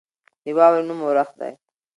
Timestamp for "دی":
1.39-1.53